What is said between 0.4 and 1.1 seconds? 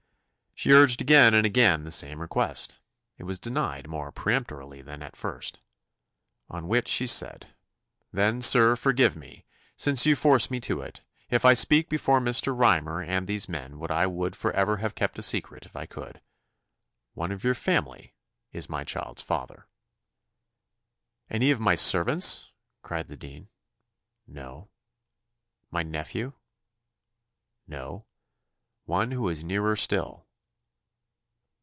She urged